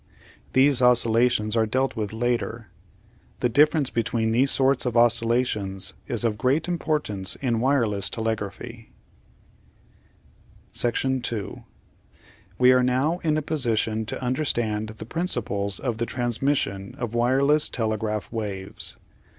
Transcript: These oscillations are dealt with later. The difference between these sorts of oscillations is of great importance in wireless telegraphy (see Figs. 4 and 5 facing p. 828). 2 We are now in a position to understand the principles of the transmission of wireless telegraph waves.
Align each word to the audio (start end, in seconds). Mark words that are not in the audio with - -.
These 0.53 0.81
oscillations 0.81 1.55
are 1.55 1.67
dealt 1.67 1.95
with 1.95 2.11
later. 2.11 2.69
The 3.39 3.49
difference 3.49 3.91
between 3.91 4.31
these 4.31 4.49
sorts 4.49 4.83
of 4.87 4.97
oscillations 4.97 5.93
is 6.07 6.23
of 6.23 6.39
great 6.39 6.67
importance 6.67 7.35
in 7.35 7.59
wireless 7.59 8.09
telegraphy 8.09 8.89
(see 10.73 10.87
Figs. 10.87 11.01
4 11.03 11.11
and 11.11 11.21
5 11.25 11.29
facing 11.29 11.37
p. 11.37 11.37
828). 11.37 12.19
2 12.57 12.63
We 12.63 12.71
are 12.71 12.81
now 12.83 13.19
in 13.19 13.37
a 13.37 13.43
position 13.43 14.07
to 14.07 14.23
understand 14.23 14.89
the 14.89 15.05
principles 15.05 15.79
of 15.79 15.99
the 15.99 16.07
transmission 16.07 16.95
of 16.97 17.13
wireless 17.13 17.69
telegraph 17.69 18.31
waves. 18.31 18.97